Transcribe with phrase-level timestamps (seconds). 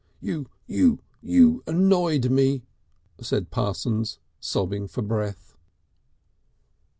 [0.19, 2.63] "You you you you annoyed me,"
[3.21, 5.55] said Parsons, sobbing for breath.